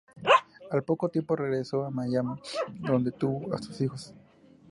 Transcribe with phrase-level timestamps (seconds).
[0.71, 2.33] Al poco tiempo regresó a Miami,
[2.79, 4.15] donde tuvo a sus hijos.